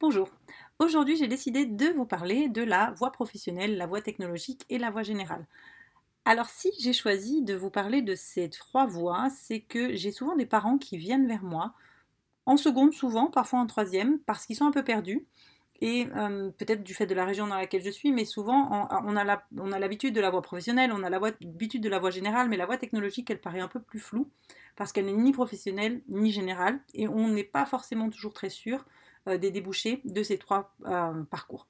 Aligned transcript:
Bonjour, 0.00 0.30
aujourd'hui 0.78 1.18
j'ai 1.18 1.28
décidé 1.28 1.66
de 1.66 1.88
vous 1.88 2.06
parler 2.06 2.48
de 2.48 2.62
la 2.62 2.90
voie 2.92 3.12
professionnelle, 3.12 3.76
la 3.76 3.86
voie 3.86 4.00
technologique 4.00 4.64
et 4.70 4.78
la 4.78 4.90
voie 4.90 5.02
générale. 5.02 5.46
Alors 6.24 6.48
si 6.48 6.70
j'ai 6.80 6.94
choisi 6.94 7.42
de 7.42 7.54
vous 7.54 7.68
parler 7.68 8.00
de 8.00 8.14
ces 8.14 8.48
trois 8.48 8.86
voies, 8.86 9.28
c'est 9.28 9.60
que 9.60 9.94
j'ai 9.94 10.10
souvent 10.10 10.36
des 10.36 10.46
parents 10.46 10.78
qui 10.78 10.96
viennent 10.96 11.28
vers 11.28 11.42
moi, 11.42 11.74
en 12.46 12.56
seconde 12.56 12.94
souvent, 12.94 13.26
parfois 13.26 13.58
en 13.58 13.66
troisième, 13.66 14.20
parce 14.20 14.46
qu'ils 14.46 14.56
sont 14.56 14.64
un 14.64 14.70
peu 14.70 14.82
perdus, 14.82 15.26
et 15.82 16.06
euh, 16.16 16.50
peut-être 16.50 16.82
du 16.82 16.94
fait 16.94 17.06
de 17.06 17.14
la 17.14 17.26
région 17.26 17.46
dans 17.46 17.56
laquelle 17.56 17.82
je 17.84 17.90
suis, 17.90 18.10
mais 18.10 18.24
souvent 18.24 18.88
on, 19.04 19.16
a 19.16 19.78
l'habitude 19.78 20.14
de 20.14 20.20
la 20.22 20.30
voie 20.30 20.40
professionnelle, 20.40 20.92
on 20.94 21.02
a 21.02 21.10
l'habitude 21.10 21.82
de 21.82 21.90
la 21.90 21.98
voie 21.98 22.10
générale, 22.10 22.48
mais 22.48 22.56
la 22.56 22.64
voie 22.64 22.78
technologique 22.78 23.28
elle 23.28 23.40
paraît 23.40 23.60
un 23.60 23.68
peu 23.68 23.80
plus 23.80 24.00
floue, 24.00 24.30
parce 24.76 24.92
qu'elle 24.92 25.04
n'est 25.04 25.12
ni 25.12 25.32
professionnelle 25.32 26.00
ni 26.08 26.32
générale, 26.32 26.80
et 26.94 27.06
on 27.06 27.28
n'est 27.28 27.44
pas 27.44 27.66
forcément 27.66 28.08
toujours 28.08 28.32
très 28.32 28.48
sûr 28.48 28.86
des 29.26 29.50
débouchés 29.50 30.00
de 30.04 30.22
ces 30.22 30.38
trois 30.38 30.74
euh, 30.86 31.22
parcours. 31.24 31.66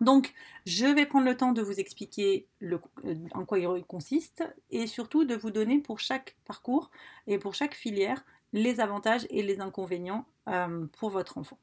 Donc, 0.00 0.34
je 0.66 0.86
vais 0.86 1.06
prendre 1.06 1.24
le 1.24 1.36
temps 1.36 1.52
de 1.52 1.62
vous 1.62 1.80
expliquer 1.80 2.46
euh, 2.62 2.78
en 3.32 3.44
quoi 3.46 3.58
il 3.58 3.84
consiste 3.84 4.44
et 4.70 4.86
surtout 4.86 5.24
de 5.24 5.34
vous 5.34 5.50
donner 5.50 5.78
pour 5.78 6.00
chaque 6.00 6.36
parcours 6.44 6.90
et 7.26 7.38
pour 7.38 7.54
chaque 7.54 7.74
filière 7.74 8.24
les 8.52 8.80
avantages 8.80 9.26
et 9.30 9.42
les 9.42 9.60
inconvénients 9.60 10.26
pour 10.92 11.10
votre 11.10 11.38
enfant. 11.38 11.58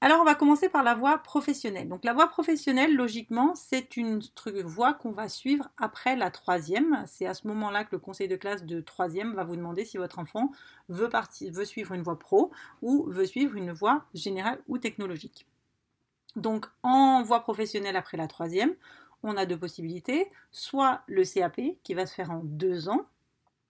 Alors, 0.00 0.20
on 0.20 0.24
va 0.24 0.36
commencer 0.36 0.68
par 0.68 0.84
la 0.84 0.94
voie 0.94 1.18
professionnelle. 1.18 1.88
Donc, 1.88 2.04
la 2.04 2.12
voie 2.12 2.28
professionnelle, 2.28 2.94
logiquement, 2.94 3.56
c'est 3.56 3.96
une 3.96 4.20
voie 4.64 4.94
qu'on 4.94 5.10
va 5.10 5.28
suivre 5.28 5.70
après 5.76 6.14
la 6.14 6.30
troisième. 6.30 7.02
C'est 7.08 7.26
à 7.26 7.34
ce 7.34 7.48
moment-là 7.48 7.82
que 7.82 7.90
le 7.92 7.98
conseil 7.98 8.28
de 8.28 8.36
classe 8.36 8.64
de 8.64 8.80
troisième 8.80 9.34
va 9.34 9.42
vous 9.42 9.56
demander 9.56 9.84
si 9.84 9.96
votre 9.96 10.20
enfant 10.20 10.52
veut, 10.88 11.10
suivre 11.64 11.94
une 11.94 12.02
voie 12.02 12.18
pro 12.18 12.52
ou 12.80 13.06
veut 13.08 13.26
suivre 13.26 13.56
une 13.56 13.72
voie 13.72 14.04
générale 14.14 14.60
ou 14.68 14.78
technologique. 14.78 15.48
Donc, 16.36 16.66
en 16.84 17.24
voie 17.24 17.40
professionnelle 17.40 17.96
après 17.96 18.16
la 18.16 18.28
troisième, 18.28 18.74
on 19.24 19.36
a 19.36 19.46
deux 19.46 19.58
possibilités. 19.58 20.30
Soit 20.52 21.02
le 21.08 21.24
CAP, 21.24 21.60
qui 21.82 21.94
va 21.94 22.06
se 22.06 22.14
faire 22.14 22.30
en 22.30 22.42
deux 22.44 22.88
ans, 22.88 23.06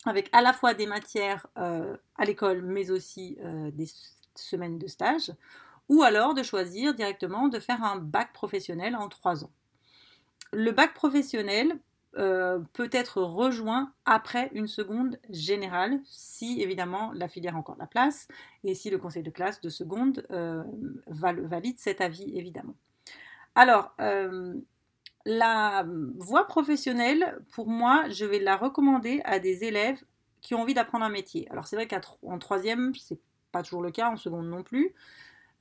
avec 0.05 0.29
à 0.33 0.42
la 0.42 0.53
fois 0.53 0.75
des 0.75 0.87
matières 0.87 1.47
euh, 1.57 1.97
à 2.17 2.27
l'école, 2.27 2.61
mais 2.61 2.91
aussi 2.91 3.39
euh, 3.41 3.70
des 3.70 3.89
semaines 4.35 4.79
de 4.79 4.87
stage 4.87 5.33
ou 5.89 6.03
alors 6.03 6.34
de 6.34 6.42
choisir 6.42 6.94
directement 6.94 7.48
de 7.48 7.58
faire 7.58 7.83
un 7.83 7.97
bac 7.97 8.33
professionnel 8.33 8.97
en 8.97 9.08
trois 9.08 9.44
ans. 9.44 9.50
Le 10.53 10.70
bac 10.72 10.95
professionnel 10.95 11.78
euh, 12.17 12.58
peut 12.72 12.89
être 12.92 13.20
rejoint 13.22 13.92
après 14.06 14.50
une 14.55 14.67
seconde 14.67 15.19
générale, 15.28 16.00
si 16.05 16.62
évidemment 16.62 17.12
la 17.14 17.28
filière 17.28 17.55
a 17.55 17.58
encore 17.58 17.77
la 17.78 17.86
place 17.86 18.28
et 18.64 18.75
si 18.75 18.89
le 18.91 18.98
conseil 18.98 19.22
de 19.22 19.30
classe 19.30 19.61
de 19.61 19.69
seconde 19.69 20.27
euh, 20.30 20.64
valide 21.06 21.78
cet 21.78 22.00
avis 22.00 22.36
évidemment. 22.36 22.75
Alors, 23.55 23.92
euh, 24.01 24.55
la 25.27 25.84
voie 26.17 26.46
professionnelle, 26.46 27.39
pour 27.52 27.68
moi, 27.68 28.08
je 28.08 28.24
vais 28.24 28.39
la 28.39 28.57
recommander 28.57 29.20
à 29.24 29.39
des 29.39 29.64
élèves 29.64 30.02
qui 30.40 30.55
ont 30.55 30.63
envie 30.63 30.74
d'apprendre 30.74 31.05
un 31.05 31.11
métier. 31.11 31.46
Alors 31.51 31.67
c'est 31.67 31.77
vrai 31.77 31.86
qu'en 31.86 32.39
troisième, 32.39 32.95
c'est 32.95 33.18
pas 33.52 33.63
toujours 33.63 33.83
le 33.83 33.90
cas, 33.90 34.11
en 34.11 34.17
seconde 34.17 34.48
non 34.48 34.63
plus. 34.63 34.95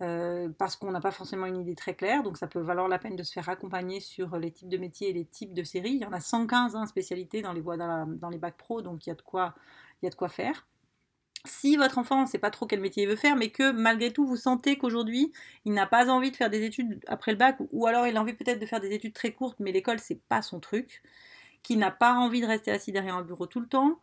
Euh, 0.03 0.49
parce 0.59 0.75
qu'on 0.75 0.91
n'a 0.91 1.01
pas 1.01 1.09
forcément 1.09 1.47
une 1.47 1.59
idée 1.59 1.73
très 1.73 1.95
claire, 1.95 2.21
donc 2.21 2.37
ça 2.37 2.45
peut 2.45 2.59
valoir 2.59 2.87
la 2.87 2.99
peine 2.99 3.15
de 3.15 3.23
se 3.23 3.33
faire 3.33 3.49
accompagner 3.49 3.99
sur 3.99 4.37
les 4.37 4.51
types 4.51 4.69
de 4.69 4.77
métiers 4.77 5.09
et 5.09 5.13
les 5.13 5.25
types 5.25 5.55
de 5.55 5.63
séries. 5.63 5.93
Il 5.93 6.01
y 6.01 6.05
en 6.05 6.13
a 6.13 6.19
115 6.19 6.75
hein, 6.75 6.85
spécialités 6.85 7.41
dans 7.41 7.51
les, 7.51 7.61
dans, 7.61 8.29
bacs 8.37 8.57
pro, 8.57 8.83
donc 8.83 9.07
il 9.07 9.09
y 9.09 9.11
a 9.11 9.15
de 9.15 9.21
quoi, 9.23 9.55
il 10.01 10.05
y 10.05 10.07
a 10.07 10.11
de 10.11 10.15
quoi 10.15 10.29
faire. 10.29 10.67
Si 11.45 11.77
votre 11.77 11.97
enfant 11.97 12.21
ne 12.21 12.27
sait 12.27 12.37
pas 12.37 12.51
trop 12.51 12.67
quel 12.67 12.79
métier 12.79 13.03
il 13.03 13.09
veut 13.09 13.15
faire, 13.15 13.35
mais 13.35 13.49
que 13.49 13.71
malgré 13.71 14.13
tout 14.13 14.27
vous 14.27 14.35
sentez 14.35 14.77
qu'aujourd'hui 14.77 15.31
il 15.65 15.73
n'a 15.73 15.87
pas 15.87 16.09
envie 16.09 16.29
de 16.29 16.35
faire 16.35 16.49
des 16.51 16.63
études 16.63 16.99
après 17.07 17.31
le 17.31 17.37
bac, 17.37 17.57
ou 17.71 17.87
alors 17.87 18.05
il 18.05 18.17
a 18.17 18.21
envie 18.21 18.33
peut-être 18.33 18.59
de 18.59 18.65
faire 18.67 18.81
des 18.81 18.91
études 18.93 19.13
très 19.13 19.31
courtes, 19.31 19.57
mais 19.59 19.71
l'école 19.71 19.97
c'est 19.97 20.21
pas 20.29 20.43
son 20.43 20.59
truc, 20.59 21.01
qu'il 21.63 21.79
n'a 21.79 21.91
pas 21.91 22.13
envie 22.13 22.41
de 22.41 22.45
rester 22.47 22.69
assis 22.69 22.91
derrière 22.91 23.15
un 23.15 23.23
bureau 23.23 23.47
tout 23.47 23.61
le 23.61 23.67
temps, 23.67 23.97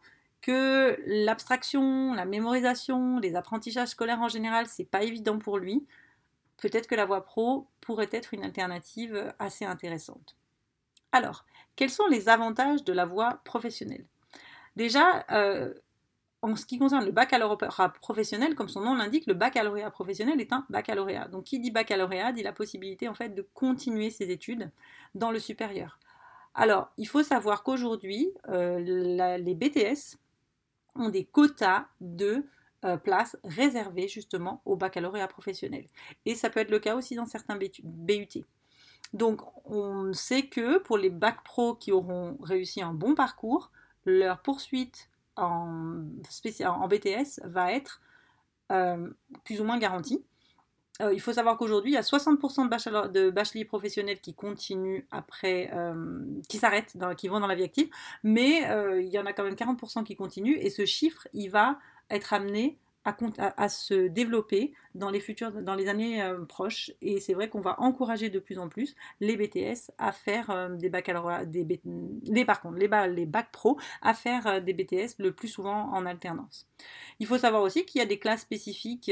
que 0.44 1.00
l'abstraction, 1.06 2.12
la 2.12 2.26
mémorisation, 2.26 3.18
les 3.18 3.34
apprentissages 3.34 3.88
scolaires 3.88 4.20
en 4.20 4.28
général, 4.28 4.66
c'est 4.66 4.84
pas 4.84 5.02
évident 5.02 5.38
pour 5.38 5.56
lui, 5.56 5.86
peut-être 6.58 6.86
que 6.86 6.94
la 6.94 7.06
voie 7.06 7.24
pro 7.24 7.66
pourrait 7.80 8.10
être 8.12 8.34
une 8.34 8.44
alternative 8.44 9.32
assez 9.38 9.64
intéressante. 9.64 10.36
Alors, 11.12 11.46
quels 11.76 11.88
sont 11.88 12.06
les 12.08 12.28
avantages 12.28 12.84
de 12.84 12.92
la 12.92 13.06
voie 13.06 13.40
professionnelle? 13.44 14.04
Déjà, 14.76 15.24
euh, 15.30 15.72
en 16.42 16.56
ce 16.56 16.66
qui 16.66 16.78
concerne 16.78 17.06
le 17.06 17.10
baccalauréat 17.10 17.88
professionnel, 18.02 18.54
comme 18.54 18.68
son 18.68 18.82
nom 18.82 18.94
l'indique, 18.94 19.26
le 19.26 19.32
baccalauréat 19.32 19.90
professionnel 19.90 20.42
est 20.42 20.52
un 20.52 20.66
baccalauréat. 20.68 21.28
Donc, 21.28 21.44
qui 21.44 21.58
dit 21.58 21.70
baccalauréat 21.70 22.32
dit 22.32 22.42
la 22.42 22.52
possibilité 22.52 23.08
en 23.08 23.14
fait 23.14 23.30
de 23.30 23.48
continuer 23.54 24.10
ses 24.10 24.30
études 24.30 24.70
dans 25.14 25.30
le 25.30 25.38
supérieur. 25.38 25.98
Alors, 26.54 26.92
il 26.98 27.08
faut 27.08 27.22
savoir 27.22 27.62
qu'aujourd'hui, 27.62 28.30
euh, 28.50 29.38
les 29.38 29.54
BTS 29.54 30.18
ont 30.96 31.08
des 31.08 31.24
quotas 31.24 31.86
de 32.00 32.44
euh, 32.84 32.96
places 32.96 33.36
réservées 33.44 34.08
justement 34.08 34.60
au 34.64 34.76
baccalauréat 34.76 35.28
professionnel. 35.28 35.86
Et 36.26 36.34
ça 36.34 36.50
peut 36.50 36.60
être 36.60 36.70
le 36.70 36.78
cas 36.78 36.96
aussi 36.96 37.14
dans 37.14 37.26
certains 37.26 37.56
BUT. 37.56 38.44
Donc 39.12 39.40
on 39.64 40.12
sait 40.12 40.46
que 40.46 40.78
pour 40.78 40.98
les 40.98 41.10
bacs 41.10 41.42
pro 41.44 41.74
qui 41.74 41.92
auront 41.92 42.36
réussi 42.42 42.82
un 42.82 42.92
bon 42.92 43.14
parcours, 43.14 43.70
leur 44.04 44.40
poursuite 44.40 45.08
en, 45.36 46.04
en 46.64 46.88
BTS 46.88 47.40
va 47.44 47.72
être 47.72 48.00
euh, 48.72 49.10
plus 49.44 49.60
ou 49.60 49.64
moins 49.64 49.78
garantie. 49.78 50.24
Euh, 51.02 51.12
il 51.12 51.20
faut 51.20 51.32
savoir 51.32 51.56
qu'aujourd'hui, 51.56 51.92
il 51.92 51.94
y 51.94 51.98
a 51.98 52.02
60% 52.02 53.10
de, 53.10 53.30
bacheliers 53.30 53.64
professionnels 53.64 54.20
qui 54.20 54.34
continuent 54.34 55.02
après, 55.10 55.70
euh, 55.72 56.22
qui 56.48 56.58
s'arrêtent, 56.58 56.96
qui 57.16 57.28
vont 57.28 57.40
dans 57.40 57.48
la 57.48 57.56
vie 57.56 57.64
active, 57.64 57.88
mais 58.22 58.70
euh, 58.70 59.02
il 59.02 59.08
y 59.08 59.18
en 59.18 59.26
a 59.26 59.32
quand 59.32 59.42
même 59.42 59.54
40% 59.54 60.04
qui 60.04 60.14
continuent, 60.14 60.58
et 60.60 60.70
ce 60.70 60.86
chiffre, 60.86 61.26
il 61.32 61.48
va 61.48 61.78
être 62.10 62.32
amené 62.32 62.78
à, 63.04 63.68
se 63.68 64.08
développer 64.08 64.72
dans 64.94 65.10
les 65.10 65.22
dans 65.62 65.74
les 65.74 65.88
années 65.88 66.22
euh, 66.22 66.44
proches. 66.44 66.90
Et 67.02 67.20
c'est 67.20 67.34
vrai 67.34 67.48
qu'on 67.48 67.60
va 67.60 67.80
encourager 67.80 68.30
de 68.30 68.38
plus 68.38 68.58
en 68.58 68.68
plus 68.68 68.94
les 69.20 69.36
BTS 69.36 69.90
à 69.98 70.12
faire 70.12 70.50
euh, 70.50 70.68
des 70.70 70.88
baccalauréats, 70.88 71.44
des, 71.44 71.80
les, 72.24 72.44
par 72.44 72.60
contre, 72.60 72.76
les, 72.76 72.88
les 73.08 73.26
bacs 73.26 73.50
pro 73.50 73.78
à 74.02 74.14
faire 74.14 74.46
euh, 74.46 74.60
des 74.60 74.72
BTS 74.72 75.16
le 75.18 75.32
plus 75.32 75.48
souvent 75.48 75.92
en 75.92 76.06
alternance. 76.06 76.68
Il 77.18 77.26
faut 77.26 77.38
savoir 77.38 77.62
aussi 77.62 77.84
qu'il 77.84 78.00
y 78.00 78.02
a 78.02 78.06
des 78.06 78.18
classes 78.18 78.42
spécifiques, 78.42 79.10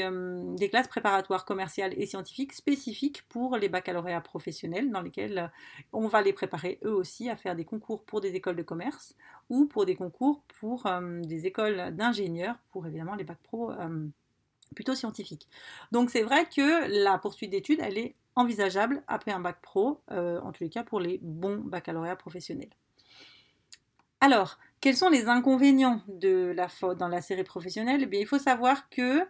des 0.56 0.68
classes 0.68 0.88
préparatoires 0.88 1.44
commerciales 1.44 1.94
et 1.96 2.06
scientifiques 2.06 2.52
spécifiques 2.52 3.22
pour 3.28 3.56
les 3.56 3.68
baccalauréats 3.68 4.20
professionnels 4.20 4.90
dans 4.90 5.00
lesquels 5.00 5.50
on 5.92 6.08
va 6.08 6.22
les 6.22 6.32
préparer 6.32 6.80
eux 6.84 6.92
aussi 6.92 7.30
à 7.30 7.36
faire 7.36 7.54
des 7.54 7.64
concours 7.64 8.04
pour 8.04 8.20
des 8.20 8.34
écoles 8.34 8.56
de 8.56 8.62
commerce 8.62 9.14
ou 9.48 9.66
pour 9.66 9.86
des 9.86 9.94
concours 9.94 10.42
pour 10.60 10.90
des 11.22 11.46
écoles 11.46 11.94
d'ingénieurs 11.94 12.56
pour 12.72 12.86
évidemment 12.86 13.14
les 13.14 13.24
bacs 13.24 13.42
pro 13.42 13.70
plutôt 14.74 14.94
scientifique. 14.94 15.48
Donc 15.92 16.10
c'est 16.10 16.22
vrai 16.22 16.46
que 16.46 17.04
la 17.04 17.18
poursuite 17.18 17.50
d'études, 17.50 17.80
elle 17.82 17.98
est 17.98 18.14
envisageable 18.34 19.02
après 19.08 19.30
un 19.30 19.40
bac 19.40 19.60
pro, 19.60 20.00
euh, 20.10 20.40
en 20.40 20.52
tous 20.52 20.64
les 20.64 20.70
cas 20.70 20.84
pour 20.84 21.00
les 21.00 21.18
bons 21.22 21.58
baccalauréats 21.58 22.16
professionnels. 22.16 22.70
Alors, 24.20 24.58
quels 24.80 24.96
sont 24.96 25.08
les 25.10 25.28
inconvénients 25.28 26.00
de 26.08 26.52
la 26.54 26.68
faute 26.68 26.98
dans 26.98 27.08
la 27.08 27.20
série 27.20 27.44
professionnelle? 27.44 28.08
Eh 28.10 28.20
Il 28.20 28.26
faut 28.26 28.38
savoir 28.38 28.88
que 28.88 29.26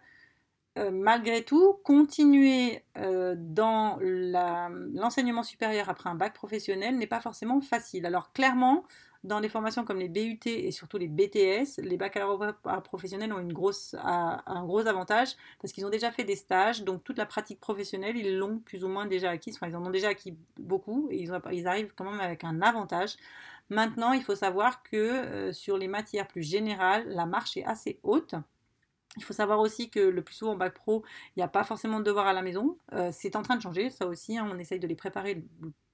euh, 0.78 0.90
malgré 0.90 1.44
tout, 1.44 1.74
continuer 1.84 2.82
dans 2.94 3.98
l'enseignement 4.00 5.42
supérieur 5.42 5.88
après 5.88 6.08
un 6.10 6.14
bac 6.14 6.34
professionnel 6.34 6.96
n'est 6.98 7.06
pas 7.06 7.20
forcément 7.20 7.60
facile. 7.60 8.06
Alors 8.06 8.32
clairement, 8.32 8.84
dans 9.24 9.40
des 9.40 9.48
formations 9.48 9.84
comme 9.84 9.98
les 9.98 10.08
BUT 10.08 10.40
et 10.46 10.72
surtout 10.72 10.98
les 10.98 11.06
BTS, 11.06 11.78
les 11.78 11.96
baccalauréats 11.96 12.54
professionnels 12.82 13.32
ont 13.32 13.38
un 13.38 14.64
gros 14.64 14.86
avantage 14.86 15.36
parce 15.60 15.72
qu'ils 15.72 15.86
ont 15.86 15.90
déjà 15.90 16.10
fait 16.10 16.24
des 16.24 16.34
stages, 16.34 16.82
donc 16.82 17.04
toute 17.04 17.18
la 17.18 17.26
pratique 17.26 17.60
professionnelle, 17.60 18.16
ils 18.16 18.36
l'ont 18.36 18.58
plus 18.58 18.84
ou 18.84 18.88
moins 18.88 19.06
déjà 19.06 19.30
acquise. 19.30 19.54
Enfin, 19.56 19.68
ils 19.68 19.76
en 19.76 19.86
ont 19.86 19.90
déjà 19.90 20.08
acquis 20.08 20.36
beaucoup 20.58 21.08
et 21.10 21.22
ils, 21.22 21.32
ils 21.52 21.68
arrivent 21.68 21.92
quand 21.94 22.04
même 22.10 22.20
avec 22.20 22.42
un 22.42 22.62
avantage. 22.62 23.16
Maintenant, 23.70 24.12
il 24.12 24.22
faut 24.22 24.34
savoir 24.34 24.82
que 24.82 24.96
euh, 24.96 25.52
sur 25.52 25.78
les 25.78 25.88
matières 25.88 26.26
plus 26.26 26.42
générales, 26.42 27.08
la 27.08 27.26
marche 27.26 27.56
est 27.56 27.64
assez 27.64 28.00
haute. 28.02 28.34
Il 29.17 29.25
faut 29.25 29.35
savoir 29.35 29.59
aussi 29.61 29.91
que 29.91 30.00
le 30.00 30.23
plus 30.23 30.35
souvent 30.35 30.53
en 30.53 30.56
bac 30.56 30.75
pro, 30.75 31.05
il 31.37 31.41
n'y 31.41 31.43
a 31.43 31.49
pas 31.49 31.64
forcément 31.64 31.99
de 31.99 32.05
devoirs 32.05 32.26
à 32.26 32.32
la 32.32 32.43
maison. 32.43 32.79
Euh, 32.94 33.11
c'est 33.12 33.37
en 33.37 33.43
train 33.43 33.56
de 33.56 33.62
changer, 33.62 33.91
ça 33.91 34.06
aussi. 34.06 34.38
Hein. 34.38 34.49
on 34.50 34.59
essaye 34.59 34.81
de 34.81 34.87
les 34.87 34.94
préparer 34.94 35.44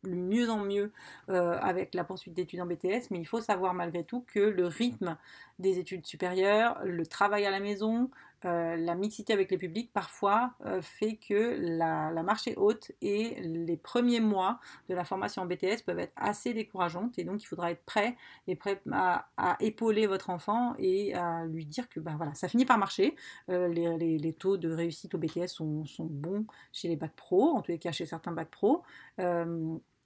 le 0.04 0.14
mieux 0.14 0.48
en 0.50 0.58
mieux 0.58 0.92
euh, 1.28 1.58
avec 1.60 1.94
la 1.94 2.04
poursuite 2.04 2.34
d'études 2.34 2.60
en 2.60 2.66
BTS, 2.66 3.10
mais 3.10 3.18
il 3.18 3.26
faut 3.26 3.40
savoir 3.40 3.74
malgré 3.74 4.04
tout 4.04 4.24
que 4.32 4.38
le 4.38 4.66
rythme 4.66 5.16
des 5.58 5.78
études 5.78 6.06
supérieures, 6.06 6.78
le 6.84 7.04
travail 7.04 7.44
à 7.46 7.50
la 7.50 7.58
maison, 7.58 8.10
euh, 8.44 8.76
la 8.76 8.94
mixité 8.94 9.32
avec 9.32 9.50
les 9.50 9.58
publics 9.58 9.92
parfois 9.92 10.54
euh, 10.64 10.80
fait 10.80 11.16
que 11.16 11.56
la, 11.60 12.10
marche 12.22 12.46
est 12.46 12.56
haute 12.56 12.92
et 13.00 13.40
les 13.40 13.76
premiers 13.76 14.20
mois 14.20 14.60
de 14.88 14.94
la 14.94 15.04
formation 15.04 15.42
en 15.42 15.46
BTS 15.46 15.82
peuvent 15.84 15.98
être 15.98 16.12
assez 16.16 16.54
décourageantes 16.54 17.18
et 17.18 17.24
donc 17.24 17.42
il 17.42 17.46
faudra 17.46 17.70
être 17.70 17.84
prêt 17.84 18.16
et 18.46 18.56
prêt 18.56 18.80
à, 18.92 19.28
épauler 19.60 20.06
votre 20.06 20.30
enfant 20.30 20.74
et 20.78 21.14
à 21.14 21.46
lui 21.46 21.66
dire 21.66 21.88
que 21.88 22.00
ben 22.00 22.16
voilà, 22.16 22.34
ça 22.34 22.48
finit 22.48 22.64
par 22.64 22.78
marcher. 22.78 23.16
les, 23.48 24.34
taux 24.38 24.56
de 24.56 24.70
réussite 24.70 25.14
au 25.14 25.18
BTS 25.18 25.48
sont, 25.48 25.84
sont, 25.84 26.06
bons 26.06 26.46
chez 26.72 26.88
les 26.88 26.96
bacs 26.96 27.16
pro, 27.16 27.56
en 27.56 27.62
tous 27.62 27.72
les 27.72 27.78
cas 27.78 27.92
chez 27.92 28.06
certains 28.06 28.32
bacs 28.32 28.50
pro 28.50 28.82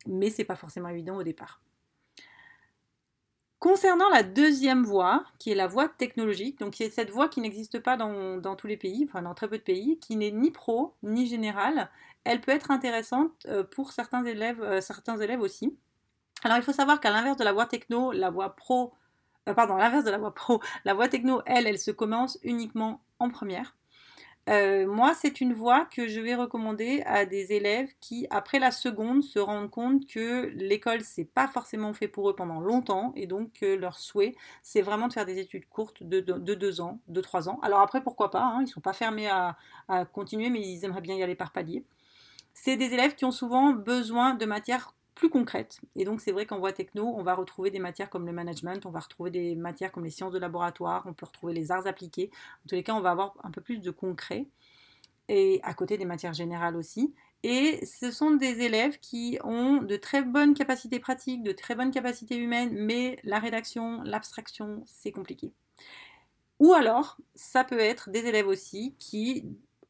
mais 0.07 0.31
c'est 0.31 0.45
pas 0.45 0.57
forcément 0.57 0.89
évident 0.89 1.17
au 1.17 1.23
départ. 1.23 1.61
Concernant 3.63 4.09
la 4.09 4.25
deuxième 4.25 4.83
voie, 4.83 5.25
qui 5.39 5.53
est 5.53 5.55
la 5.55 5.69
voie 5.69 5.89
technologique, 5.89 6.59
donc 6.59 6.75
c'est 6.75 6.91
cette 6.91 7.11
voie 7.11 7.29
qui 7.29 7.41
n'existe 7.41 7.79
pas 7.79 7.97
dans, 7.97 8.57
tous 8.57 8.67
les 8.67 8.77
pays, 8.77 9.07
enfin 9.09 9.23
dans 9.23 9.35
très 9.35 9.47
peu 9.47 9.57
de 9.57 9.63
pays, 9.63 10.01
qui 10.01 10.17
n'est 10.17 10.33
ni 10.33 10.51
pro 10.51 10.97
ni 11.05 11.29
générale, 11.29 11.89
elle 12.25 12.41
peut 12.41 12.51
être 12.51 12.73
intéressante 12.73 13.31
euh, 13.47 13.63
pour 13.63 13.93
certains 13.93 14.25
élèves, 14.25 14.61
euh, 14.61 14.81
certains 14.81 15.17
élèves 15.17 15.41
aussi. 15.41 15.79
Alors 16.43 16.57
il 16.57 16.65
faut 16.65 16.73
savoir 16.73 16.99
qu'à 16.99 17.13
l'inverse 17.13 17.37
de 17.37 17.45
la 17.45 17.53
voie 17.53 17.67
techno, 17.67 18.11
la 18.11 18.31
voie 18.31 18.57
pro, 18.57 18.95
euh, 19.49 19.55
pardon, 19.55 19.77
l'inverse 19.77 20.05
de 20.05 20.11
la 20.11 20.19
voie 20.19 20.35
pro, 20.35 20.61
la 20.85 20.95
voie 20.95 21.07
techno, 21.07 21.41
elle, 21.47 21.69
elle 21.69 21.79
se 21.79 21.93
commence 21.93 22.41
uniquement 22.43 23.01
en 23.21 23.31
première. 23.31 23.77
Euh, 24.49 24.87
moi, 24.89 25.15
c'est 25.15 25.41
une 25.41 25.53
voie 25.53 25.85
que 25.85 26.09
je 26.09 26.21
vais 26.21 26.35
recommander 26.35 27.03
à 27.07 27.25
des 27.25 27.53
élèves 27.53 27.89
qui, 28.01 28.27
après 28.31 28.59
la 28.59 28.73
seconde, 28.73 29.23
se 29.23 29.39
rendent 29.39 29.71
compte 29.71 30.07
que 30.07 30.47
l'école, 30.57 31.03
c'est 31.03 31.25
pas 31.25 31.47
forcément 31.47 31.93
fait 31.93 32.09
pour 32.09 32.29
eux 32.29 32.35
pendant 32.35 32.59
longtemps 32.59 33.13
et 33.15 33.29
donc 33.29 33.53
que 33.53 33.67
leur 33.67 33.99
souhait, 33.99 34.35
c'est 34.63 34.83
vraiment 34.83 35.07
de 35.07 35.13
faire 35.13 35.27
des 35.27 35.39
études 35.39 35.69
courtes 35.69 36.03
de, 36.03 36.21
deux 36.21 36.81
ans, 36.81 36.99
de 37.07 37.21
trois 37.21 37.49
ans. 37.49 37.61
Alors 37.63 37.81
après, 37.81 38.03
pourquoi 38.03 38.33
pas, 38.33 38.43
hein, 38.43 38.63
ils 38.63 38.69
sont 38.69 38.81
pas 38.81 38.93
fermés 38.93 39.29
à, 39.29 39.57
continuer, 40.13 40.51
mais 40.51 40.61
ils 40.61 40.85
aimeraient 40.85 41.01
bien 41.03 41.15
y 41.15 41.23
aller 41.23 41.35
par 41.35 41.53
palier. 41.53 41.85
C'est 42.55 42.77
des 42.77 42.93
élèves 42.95 43.15
qui 43.15 43.25
ont 43.25 43.31
souvent 43.31 43.73
besoin 43.73 44.35
de 44.35 44.45
matières 44.47 44.95
plus 45.15 45.31
concrètes. 45.31 45.81
Et 45.95 46.05
donc 46.05 46.21
c'est 46.21 46.33
vrai 46.33 46.47
qu'en 46.47 46.59
voie 46.59 46.73
techno, 46.73 47.07
on 47.17 47.23
va 47.23 47.35
retrouver 47.35 47.71
des 47.71 47.79
matières 47.79 48.11
comme 48.11 48.27
le 48.27 48.33
management, 48.33 48.87
on 48.87 48.91
va 48.91 49.01
retrouver 49.01 49.31
des 49.31 49.55
matières 49.55 49.93
comme 49.93 50.05
les 50.05 50.11
sciences 50.11 50.33
de 50.33 50.39
laboratoire, 50.39 51.05
on 51.07 51.13
peut 51.13 51.27
retrouver 51.27 51.53
les 51.55 51.71
arts 51.71 51.87
appliqués. 51.87 52.31
En 52.65 52.69
tous 52.69 52.75
les 52.75 52.83
cas, 52.83 52.95
on 52.95 53.01
va 53.01 53.11
avoir 53.11 53.35
un 53.43 53.51
peu 53.51 53.61
plus 53.61 53.79
de 53.79 53.91
concret. 53.91 54.47
Et 55.29 55.61
à 55.63 55.75
côté 55.75 55.99
des 55.99 56.05
matières 56.05 56.35
générales 56.35 56.77
aussi. 56.77 57.15
Et 57.43 57.85
ce 57.87 58.11
sont 58.11 58.33
des 58.33 58.61
élèves 58.61 58.99
qui 58.99 59.39
ont 59.43 59.79
de 59.79 59.97
très 59.97 60.23
bonnes 60.23 60.55
capacités 60.55 61.01
pratiques, 61.01 61.43
de 61.43 61.53
très 61.53 61.75
bonnes 61.75 61.91
capacités 61.91 62.37
humaines, 62.37 62.71
mais 62.73 63.19
la 63.25 63.39
rédaction, 63.39 64.03
l'abstraction, 64.05 64.83
c'est 64.87 65.11
compliqué. 65.11 65.53
Ou 66.61 66.73
alors, 66.75 67.17
ça 67.35 67.65
peut 67.65 67.81
être 67.81 68.11
des 68.11 68.27
élèves 68.27 68.47
aussi 68.47 68.95
qui 68.99 69.45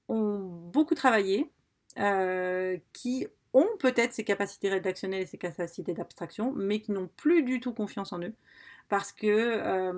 ont 0.09 0.39
beaucoup 0.39 0.95
travaillé, 0.95 1.51
euh, 1.99 2.79
qui 2.95 3.27
ont 3.55 3.69
peut-être 3.79 4.13
ces 4.13 4.25
capacités 4.25 4.69
rédactionnelles 4.69 5.23
et 5.23 5.27
ces 5.27 5.39
capacités 5.39 5.95
d'abstraction, 5.95 6.53
mais 6.53 6.81
qui 6.81 6.93
n'ont 6.93 7.09
plus 7.17 7.43
du 7.43 7.61
tout 7.61 7.73
confiance 7.73 8.13
en 8.13 8.21
eux 8.21 8.35
parce 8.89 9.13
que 9.13 9.27
euh, 9.27 9.93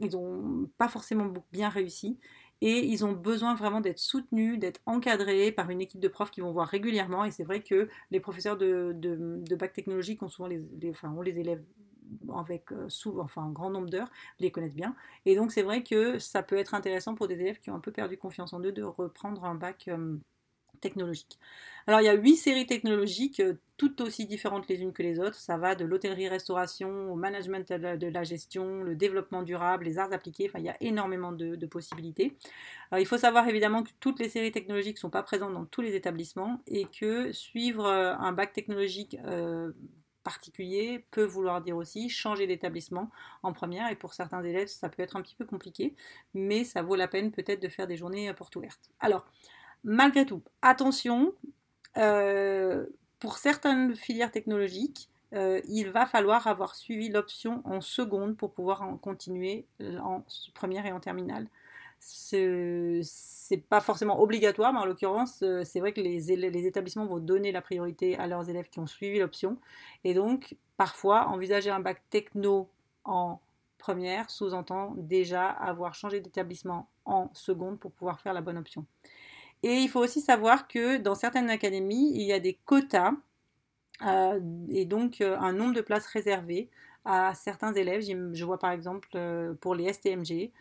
n'ont 0.00 0.68
pas 0.78 0.88
forcément 0.88 1.32
bien 1.52 1.68
réussi 1.68 2.18
et 2.60 2.84
ils 2.84 3.04
ont 3.04 3.12
besoin 3.12 3.54
vraiment 3.54 3.80
d'être 3.80 3.98
soutenus, 3.98 4.58
d'être 4.58 4.80
encadrés 4.86 5.52
par 5.52 5.70
une 5.70 5.80
équipe 5.80 6.00
de 6.00 6.08
profs 6.08 6.30
qui 6.30 6.40
vont 6.40 6.52
voir 6.52 6.66
régulièrement. 6.68 7.24
Et 7.24 7.30
c'est 7.30 7.44
vrai 7.44 7.62
que 7.62 7.88
les 8.10 8.20
professeurs 8.20 8.56
de, 8.56 8.94
bac 9.56 9.72
technologique 9.72 10.22
ont 10.22 10.28
souvent 10.28 10.48
les, 10.48 10.62
les 10.80 11.38
élèves 11.38 11.62
avec 12.36 12.72
euh, 12.72 12.88
souvent, 12.88 13.26
un 13.36 13.50
grand 13.50 13.70
nombre 13.70 13.88
d'heures, 13.88 14.10
les 14.38 14.50
connaissent 14.50 14.74
bien. 14.74 14.94
Et 15.26 15.36
donc 15.36 15.52
c'est 15.52 15.62
vrai 15.62 15.82
que 15.82 16.18
ça 16.18 16.42
peut 16.42 16.56
être 16.56 16.74
intéressant 16.74 17.14
pour 17.14 17.28
des 17.28 17.34
élèves 17.34 17.60
qui 17.60 17.70
ont 17.70 17.74
un 17.74 17.80
peu 17.80 17.92
perdu 17.92 18.16
confiance 18.16 18.52
en 18.52 18.60
eux 18.60 18.72
de 18.72 18.82
reprendre 18.82 19.44
un 19.44 19.54
bac. 19.54 19.88
Euh, 19.88 20.16
technologique. 20.80 21.38
Alors 21.88 22.02
il 22.02 22.04
y 22.04 22.08
a 22.10 22.12
huit 22.12 22.36
séries 22.36 22.66
technologiques, 22.66 23.40
euh, 23.40 23.54
toutes 23.78 24.02
aussi 24.02 24.26
différentes 24.26 24.68
les 24.68 24.82
unes 24.82 24.92
que 24.92 25.02
les 25.02 25.20
autres. 25.20 25.36
Ça 25.36 25.56
va 25.56 25.74
de 25.74 25.86
l'hôtellerie-restauration 25.86 27.10
au 27.10 27.16
management 27.16 27.72
de 27.72 28.08
la, 28.08 28.24
gestion, 28.24 28.82
le 28.82 28.94
développement 28.94 29.42
durable, 29.42 29.86
les 29.86 29.98
arts 29.98 30.12
appliqués. 30.12 30.48
Enfin, 30.50 30.58
il 30.58 30.66
y 30.66 30.68
a 30.68 30.76
énormément 30.82 31.32
de, 31.32 31.56
possibilités. 31.64 32.36
il 32.94 33.06
faut 33.06 33.16
savoir 33.16 33.48
évidemment 33.48 33.82
que 33.82 33.90
toutes 34.00 34.18
les 34.20 34.28
séries 34.28 34.52
technologiques 34.52 34.96
ne 34.96 35.00
sont 35.00 35.08
pas 35.08 35.22
présentes 35.22 35.54
dans 35.54 35.64
tous 35.64 35.80
les 35.80 35.94
établissements 35.94 36.60
et 36.66 36.84
que 36.84 37.32
suivre 37.32 37.86
euh, 37.86 38.14
un 38.16 38.32
bac 38.32 38.52
technologique 38.52 39.16
euh, 39.24 39.72
particulier 40.24 41.06
peut 41.10 41.24
vouloir 41.24 41.62
dire 41.62 41.76
aussi 41.78 42.10
changer 42.10 42.46
d'établissement 42.46 43.10
en 43.42 43.54
première 43.54 43.90
et 43.90 43.96
pour 43.96 44.12
certains 44.12 44.42
élèves 44.42 44.68
ça 44.68 44.90
peut 44.90 45.02
être 45.02 45.16
un 45.16 45.22
petit 45.22 45.36
peu 45.36 45.46
compliqué 45.46 45.94
mais 46.34 46.64
ça 46.64 46.82
vaut 46.82 46.96
la 46.96 47.08
peine 47.08 47.30
peut-être 47.30 47.62
de 47.62 47.68
faire 47.68 47.86
des 47.86 47.96
journées 47.96 48.30
portes 48.34 48.56
ouvertes. 48.56 48.90
Alors 49.00 49.24
Malgré 49.84 50.26
tout, 50.26 50.42
attention, 50.62 51.32
euh, 51.96 52.86
pour 53.20 53.38
certaines 53.38 53.94
filières 53.96 54.30
technologiques, 54.30 55.08
euh, 55.34 55.60
il 55.68 55.90
va 55.90 56.06
falloir 56.06 56.46
avoir 56.46 56.74
suivi 56.74 57.10
l'option 57.10 57.62
en 57.64 57.80
seconde 57.80 58.36
pour 58.36 58.52
pouvoir 58.52 58.82
en 58.82 58.96
continuer 58.96 59.66
en 60.02 60.22
première 60.54 60.86
et 60.86 60.92
en 60.92 61.00
terminale. 61.00 61.46
C'est 62.00 63.02
pas 63.68 63.80
forcément 63.80 64.20
obligatoire, 64.22 64.72
mais 64.72 64.78
en 64.78 64.84
l'occurrence, 64.84 65.42
euh, 65.42 65.64
c'est 65.64 65.80
vrai 65.80 65.92
que 65.92 66.00
les, 66.00 66.66
établissements 66.66 67.06
vont 67.06 67.18
donner 67.18 67.50
la 67.50 67.60
priorité 67.60 68.16
à 68.18 68.26
leurs 68.26 68.48
élèves 68.48 68.68
qui 68.68 68.78
ont 68.78 68.86
suivi 68.86 69.18
l'option. 69.18 69.58
Et 70.04 70.14
donc, 70.14 70.56
parfois, 70.76 71.28
envisager 71.28 71.70
un 71.70 71.80
bac 71.80 72.02
techno 72.10 72.68
en 73.04 73.40
première 73.78 74.30
sous-entend 74.30 74.94
déjà 74.96 75.48
avoir 75.48 75.94
changé 75.94 76.20
d'établissement 76.20 76.88
en 77.04 77.30
seconde 77.34 77.78
pour 77.78 77.90
pouvoir 77.92 78.20
faire 78.20 78.32
la 78.32 78.40
bonne 78.40 78.58
option. 78.58 78.86
Et 79.62 79.74
il 79.74 79.88
faut 79.88 80.00
aussi 80.00 80.20
savoir 80.20 80.68
que 80.68 80.98
dans 80.98 81.14
certaines 81.14 81.50
académies, 81.50 82.12
il 82.14 82.22
y 82.22 82.32
a 82.32 82.40
des 82.40 82.54
quotas 82.64 83.12
euh, 84.06 84.40
et 84.68 84.84
donc 84.84 85.20
euh, 85.20 85.36
un 85.38 85.52
nombre 85.52 85.74
de 85.74 85.80
places 85.80 86.06
réservées 86.06 86.70
à 87.04 87.34
certains 87.34 87.72
élèves. 87.74 88.02
Je 88.02 88.44
vois 88.44 88.58
par 88.58 88.70
exemple 88.72 89.08
euh, 89.16 89.54
pour 89.54 89.74
les 89.74 89.92
STMG, 89.92 90.52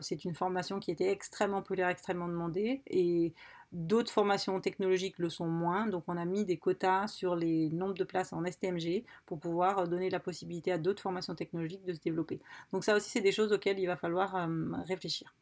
c'est 0.00 0.24
une 0.24 0.34
formation 0.34 0.80
qui 0.80 0.90
était 0.90 1.10
extrêmement 1.10 1.60
populaire, 1.62 1.88
extrêmement 1.88 2.28
demandée, 2.28 2.82
et 2.86 3.34
d'autres 3.72 4.10
formations 4.10 4.60
technologiques 4.60 5.18
le 5.18 5.28
sont 5.28 5.46
moins. 5.46 5.86
Donc 5.86 6.04
on 6.08 6.16
a 6.16 6.24
mis 6.24 6.44
des 6.44 6.56
quotas 6.56 7.08
sur 7.08 7.36
les 7.36 7.68
nombres 7.70 7.94
de 7.94 8.04
places 8.04 8.32
en 8.32 8.44
STMG 8.44 9.04
pour 9.26 9.38
pouvoir 9.40 9.88
donner 9.88 10.10
la 10.10 10.20
possibilité 10.20 10.72
à 10.72 10.78
d'autres 10.78 11.02
formations 11.02 11.34
technologiques 11.34 11.84
de 11.84 11.92
se 11.92 12.00
développer. 12.00 12.40
Donc 12.72 12.84
ça 12.84 12.96
aussi, 12.96 13.10
c'est 13.10 13.20
des 13.20 13.32
choses 13.32 13.52
auxquelles 13.52 13.78
il 13.78 13.86
va 13.86 13.96
falloir 13.96 14.48
réfléchir. 14.86 15.34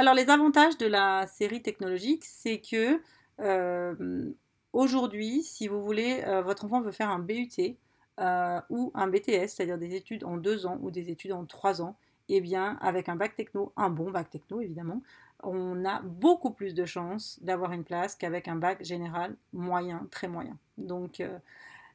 Alors 0.00 0.14
les 0.14 0.30
avantages 0.30 0.78
de 0.78 0.86
la 0.86 1.26
série 1.26 1.60
technologique, 1.60 2.24
c'est 2.24 2.58
que 2.58 3.02
euh, 3.38 4.32
aujourd'hui, 4.72 5.42
si 5.42 5.68
vous 5.68 5.82
voulez, 5.82 6.24
euh, 6.26 6.40
votre 6.40 6.64
enfant 6.64 6.80
veut 6.80 6.90
faire 6.90 7.10
un 7.10 7.18
BUT 7.18 7.76
euh, 8.18 8.60
ou 8.70 8.92
un 8.94 9.08
BTS, 9.08 9.48
c'est-à-dire 9.48 9.76
des 9.76 9.94
études 9.94 10.24
en 10.24 10.38
deux 10.38 10.64
ans 10.64 10.78
ou 10.80 10.90
des 10.90 11.10
études 11.10 11.32
en 11.32 11.44
trois 11.44 11.82
ans, 11.82 11.98
eh 12.30 12.40
bien 12.40 12.78
avec 12.80 13.10
un 13.10 13.16
bac 13.16 13.36
techno, 13.36 13.74
un 13.76 13.90
bon 13.90 14.10
bac 14.10 14.30
techno 14.30 14.62
évidemment, 14.62 15.02
on 15.42 15.84
a 15.84 16.00
beaucoup 16.00 16.52
plus 16.52 16.72
de 16.72 16.86
chances 16.86 17.38
d'avoir 17.42 17.72
une 17.72 17.84
place 17.84 18.16
qu'avec 18.16 18.48
un 18.48 18.56
bac 18.56 18.82
général 18.82 19.36
moyen, 19.52 20.08
très 20.10 20.28
moyen. 20.28 20.56
Donc 20.78 21.22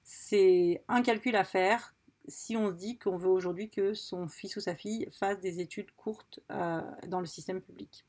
c'est 0.04 0.84
un 0.90 1.02
calcul 1.02 1.36
à 1.36 1.44
faire 1.44 1.96
si 2.28 2.58
on 2.58 2.70
se 2.70 2.76
dit 2.76 2.98
qu'on 2.98 3.18
veut 3.18 3.30
aujourd'hui 3.30 3.70
que 3.70 3.94
son 3.94 4.28
fils 4.28 4.56
ou 4.58 4.60
sa 4.60 4.76
fille 4.76 5.08
fasse 5.12 5.40
des 5.40 5.60
études 5.60 5.92
courtes 5.96 6.40
euh, 6.52 6.82
dans 7.08 7.20
le 7.20 7.26
système 7.26 7.62
public. 7.62 8.06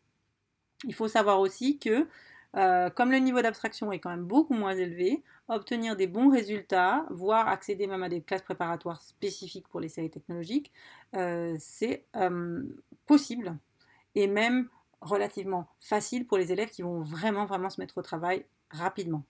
Il 0.85 0.95
faut 0.95 1.09
savoir 1.09 1.41
aussi 1.41 1.79
que, 1.79 2.07
euh, 2.57 2.91
comme 2.91 3.11
le 3.11 3.19
niveau 3.19 3.41
d'abstraction 3.43 3.93
est 3.93 3.99
quand 3.99 4.11
même 4.11 4.25
beaucoup 4.25 4.55
moins 4.55 4.77
élevé, 4.77 5.23
obtenir 5.49 5.97
des 5.97 6.07
bons 6.07 6.31
résultats, 6.31 7.07
voire 7.11 7.49
accéder 7.49 7.87
même 7.87 8.03
à 8.03 8.09
des 8.09 8.21
classes 8.21 8.43
préparatoires 8.43 9.01
spécifiques 9.01 9.69
pour 9.69 9.81
les 9.81 9.89
séries 9.89 10.11
technologiques, 10.11 10.73
euh, 11.15 11.57
c'est 11.59 12.07
possible 13.07 13.57
et 14.15 14.27
même 14.27 14.69
relativement 15.01 15.69
facile 15.79 16.27
pour 16.27 16.39
les 16.39 16.53
élèves 16.53 16.71
qui 16.71 16.83
vont 16.83 17.03
vraiment 17.03 17.45
vraiment 17.45 17.71
se 17.71 17.81
mettre 17.81 17.99
au 17.99 18.03
travail 18.03 18.47
rapidement. 18.71 19.25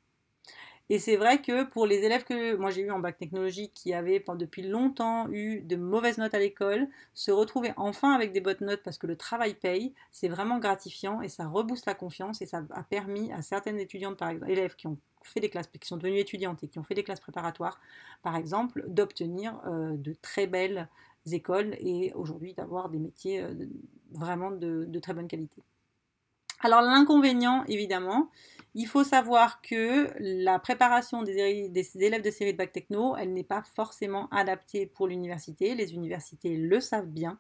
Et 0.89 1.01
c'est 1.01 1.17
vrai 1.17 1.43
que 1.43 1.65
pour 1.65 1.85
les 1.85 2.05
élèves 2.05 2.23
que 2.25 2.55
moi 2.55 2.71
j'ai 2.71 2.83
eu 2.83 2.91
en 2.93 3.01
bac 3.01 3.19
technologique 3.19 3.73
qui 3.75 3.93
avaient 3.93 4.25
depuis 4.37 4.63
longtemps 4.63 5.29
eu 5.31 5.61
de 5.63 5.75
mauvaises 5.75 6.19
notes 6.19 6.35
à 6.35 6.39
l'école, 6.39 6.89
se 7.13 7.33
retrouver 7.33 7.73
enfin 7.77 8.13
avec 8.13 8.33
des 8.33 8.41
bonnes 8.41 8.57
notes 8.61 8.83
parce 8.85 8.97
que 8.97 9.09
le 9.09 9.17
travail 9.17 9.55
paye, 9.55 9.95
c'est 10.13 10.29
vraiment 10.29 10.59
gratifiant 10.59 11.21
et 11.23 11.29
ça 11.29 11.49
rebooste 11.49 11.87
la 11.87 11.95
confiance 11.95 12.41
et 12.41 12.47
ça 12.47 12.63
a 12.71 12.83
permis 12.85 13.33
à 13.33 13.43
certaines 13.43 13.81
étudiantes, 13.81 14.17
par 14.17 14.31
exemple, 14.31 14.51
élèves 14.51 14.77
qui 14.77 14.87
ont 14.87 14.99
fait 15.25 15.41
des 15.41 15.49
classes, 15.49 15.67
qui 15.67 15.89
sont 15.89 15.97
devenues 15.97 16.19
étudiantes 16.21 16.63
et 16.63 16.69
qui 16.69 16.79
ont 16.79 16.85
fait 16.85 16.95
des 16.95 17.03
classes 17.03 17.21
préparatoires, 17.21 17.81
par 18.23 18.37
exemple, 18.37 18.85
d'obtenir 18.87 19.61
euh, 19.67 19.97
de 19.97 20.15
très 20.23 20.47
belles 20.47 20.89
écoles 21.33 21.75
et 21.81 22.13
aujourd'hui 22.15 22.55
d'avoir 22.55 22.89
des 22.89 22.99
métiers 22.99 23.43
euh, 23.43 23.53
vraiment 24.13 24.51
de, 24.51 24.99
très 25.01 25.15
bonne 25.15 25.29
qualité. 25.29 25.63
Alors 26.61 26.81
l'inconvénient, 26.83 27.65
évidemment, 27.69 28.31
il 28.75 28.87
faut 28.87 29.05
savoir 29.05 29.63
que 29.63 30.11
la 30.19 30.59
préparation 30.59 31.23
des, 31.23 31.71
élèves 31.99 32.23
de 32.23 32.31
série 32.31 32.53
de 32.53 32.59
bac 32.59 32.73
techno, 32.73 33.17
elle 33.17 33.33
n'est 33.33 33.45
pas 33.45 33.63
forcément 33.75 34.29
adaptée 34.31 34.87
pour 34.87 35.09
l'université. 35.09 35.75
Les 35.75 35.95
universités 35.95 36.57
le 36.57 36.81
savent 36.81 37.09
bien. 37.09 37.39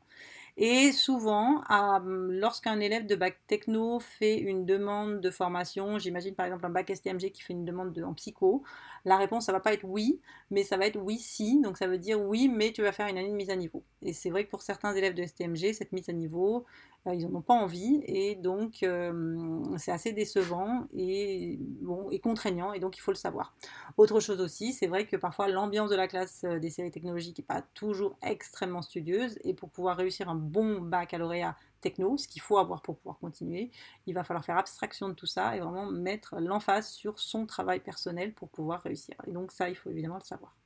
Et 0.58 0.92
souvent, 0.92 1.62
lorsqu'un 2.00 2.80
élève 2.80 3.06
de 3.06 3.14
bac 3.14 3.38
techno 3.46 4.00
fait 4.00 4.38
une 4.38 4.64
demande 4.64 5.20
de 5.20 5.30
formation, 5.30 5.98
j'imagine 5.98 6.34
par 6.34 6.46
exemple 6.46 6.64
un 6.64 6.70
bac 6.70 6.90
STMG 6.94 7.30
qui 7.30 7.42
fait 7.42 7.52
une 7.52 7.66
demande 7.66 7.92
de, 7.92 8.02
en 8.02 8.14
psycho, 8.14 8.62
la 9.04 9.18
réponse, 9.18 9.46
ça 9.46 9.52
va 9.52 9.60
pas 9.60 9.72
être 9.74 9.84
oui, 9.84 10.20
mais 10.50 10.64
ça 10.64 10.76
va 10.76 10.86
être 10.86 10.96
oui 10.96 11.18
si. 11.18 11.60
Donc 11.60 11.76
ça 11.76 11.86
veut 11.86 11.98
dire 11.98 12.20
oui, 12.20 12.48
mais 12.48 12.72
tu 12.72 12.82
vas 12.82 12.92
faire 12.92 13.06
une 13.06 13.18
année 13.18 13.30
de 13.30 13.34
mise 13.34 13.50
à 13.50 13.56
niveau. 13.56 13.84
Et 14.02 14.12
c'est 14.12 14.30
vrai 14.30 14.44
que 14.44 14.50
pour 14.50 14.62
certains 14.62 14.94
élèves 14.94 15.14
de 15.14 15.24
STMG, 15.24 15.74
cette 15.74 15.92
mise 15.92 16.08
à 16.08 16.12
niveau, 16.12 16.64
euh, 17.06 17.14
ils 17.14 17.28
n'en 17.28 17.38
ont 17.38 17.42
pas 17.42 17.54
envie 17.54 18.02
et 18.06 18.34
donc 18.34 18.82
euh, 18.82 19.62
c'est 19.76 19.92
assez 19.92 20.12
décevant 20.12 20.86
et, 20.92 21.58
bon, 21.60 22.10
et 22.10 22.18
contraignant 22.18 22.72
et 22.72 22.80
donc 22.80 22.96
il 22.96 23.00
faut 23.00 23.12
le 23.12 23.16
savoir. 23.16 23.54
Autre 23.96 24.18
chose 24.20 24.40
aussi, 24.40 24.72
c'est 24.72 24.86
vrai 24.88 25.06
que 25.06 25.16
parfois 25.16 25.48
l'ambiance 25.48 25.90
de 25.90 25.96
la 25.96 26.08
classe 26.08 26.42
euh, 26.44 26.58
des 26.58 26.70
séries 26.70 26.90
technologiques 26.90 27.38
n'est 27.38 27.44
pas 27.44 27.62
toujours 27.74 28.18
extrêmement 28.22 28.82
studieuse 28.82 29.38
et 29.44 29.54
pour 29.54 29.70
pouvoir 29.70 29.96
réussir 29.96 30.28
un 30.28 30.34
bon 30.46 30.80
baccalauréat 30.80 31.56
techno, 31.80 32.16
ce 32.16 32.26
qu'il 32.26 32.42
faut 32.42 32.58
avoir 32.58 32.82
pour 32.82 32.96
pouvoir 32.96 33.18
continuer, 33.18 33.70
il 34.06 34.14
va 34.14 34.24
falloir 34.24 34.44
faire 34.44 34.58
abstraction 34.58 35.08
de 35.08 35.14
tout 35.14 35.26
ça 35.26 35.56
et 35.56 35.60
vraiment 35.60 35.86
mettre 35.86 36.36
l'emphase 36.40 36.88
sur 36.88 37.18
son 37.20 37.46
travail 37.46 37.80
personnel 37.80 38.32
pour 38.32 38.48
pouvoir 38.48 38.82
réussir. 38.82 39.14
Et 39.26 39.32
donc 39.32 39.52
ça, 39.52 39.68
il 39.68 39.76
faut 39.76 39.90
évidemment 39.90 40.16
le 40.16 40.24
savoir. 40.24 40.56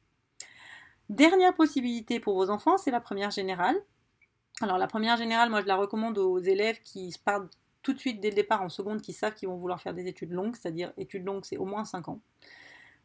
Dernière 1.08 1.54
possibilité 1.54 2.20
pour 2.20 2.36
vos 2.36 2.50
enfants, 2.50 2.78
c'est 2.78 2.92
la 2.92 3.00
première 3.00 3.30
générale. 3.30 3.76
Alors 4.60 4.78
la 4.78 4.86
première 4.86 5.16
générale, 5.16 5.50
moi 5.50 5.62
je 5.62 5.66
la 5.66 5.76
recommande 5.76 6.18
aux 6.18 6.38
élèves 6.38 6.80
qui 6.82 7.12
partent 7.24 7.58
tout 7.82 7.92
de 7.92 7.98
suite 7.98 8.20
dès 8.20 8.28
le 8.28 8.36
départ 8.36 8.62
en 8.62 8.68
seconde, 8.68 9.00
qui 9.00 9.12
savent 9.12 9.34
qu'ils 9.34 9.48
vont 9.48 9.56
vouloir 9.56 9.80
faire 9.80 9.94
des 9.94 10.06
études 10.06 10.32
longues, 10.32 10.54
c'est-à-dire 10.54 10.92
études 10.96 11.24
longues 11.24 11.44
c'est 11.44 11.56
au 11.56 11.64
moins 11.64 11.84
5 11.84 12.08
ans. 12.08 12.20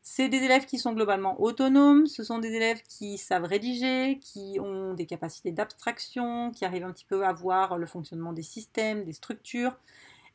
C'est 0.07 0.29
des 0.29 0.38
élèves 0.38 0.67
qui 0.67 0.77
sont 0.77 0.93
globalement 0.93 1.41
autonomes, 1.41 2.05
ce 2.05 2.24
sont 2.24 2.38
des 2.38 2.53
élèves 2.53 2.83
qui 2.83 3.17
savent 3.17 3.45
rédiger, 3.45 4.19
qui 4.19 4.59
ont 4.62 4.93
des 4.93 5.07
capacités 5.07 5.51
d'abstraction, 5.51 6.51
qui 6.51 6.63
arrivent 6.63 6.83
un 6.83 6.91
petit 6.91 7.05
peu 7.05 7.25
à 7.25 7.33
voir 7.33 7.79
le 7.79 7.88
fonctionnement 7.88 8.31
des 8.31 8.43
systèmes, 8.43 9.03
des 9.03 9.13
structures, 9.13 9.75